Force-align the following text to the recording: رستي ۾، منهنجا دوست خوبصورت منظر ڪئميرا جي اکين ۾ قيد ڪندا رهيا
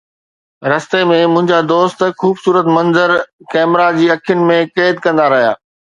رستي 0.71 1.01
۾، 1.09 1.19
منهنجا 1.33 1.59
دوست 1.71 1.99
خوبصورت 2.23 2.67
منظر 2.77 3.13
ڪئميرا 3.53 3.87
جي 3.99 4.07
اکين 4.17 4.43
۾ 4.55 4.57
قيد 4.79 5.05
ڪندا 5.05 5.25
رهيا 5.35 5.53